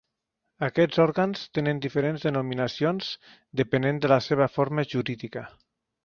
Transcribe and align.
Aquests 0.67 0.99
òrgans 1.01 1.41
tenen 1.57 1.81
diferents 1.83 2.25
denominacions 2.27 3.09
depenent 3.61 3.99
de 4.07 4.11
la 4.13 4.17
seva 4.29 4.47
forma 4.55 4.87
jurídica. 4.95 5.45